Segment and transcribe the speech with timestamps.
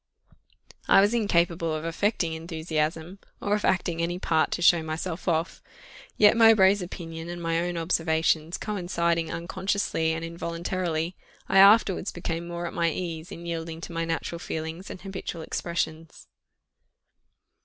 [0.87, 5.61] I was incapable of affecting enthusiasm, or of acting any part to show myself off;
[6.17, 11.15] yet Mowbray's opinion and my own observations coinciding, unconsciously and involuntarily,
[11.47, 15.43] I afterwards became more at my ease in yielding to my natural feelings and habitual
[15.43, 16.25] expressions.